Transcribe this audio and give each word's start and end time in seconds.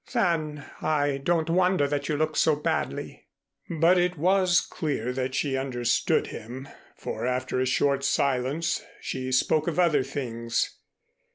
"Then 0.13 0.65
I 0.81 1.19
don't 1.19 1.47
wonder 1.47 1.87
that 1.87 2.09
you 2.09 2.17
looked 2.17 2.39
so 2.39 2.55
badly." 2.55 3.27
But 3.69 3.99
it 3.99 4.17
was 4.17 4.59
clear 4.59 5.13
that 5.13 5.35
she 5.35 5.55
understood 5.55 6.25
him, 6.25 6.67
for 6.95 7.27
after 7.27 7.59
a 7.59 7.67
short 7.67 8.03
silence 8.03 8.81
she 8.99 9.31
spoke 9.31 9.67
of 9.67 9.77
other 9.77 10.01
things. 10.01 10.75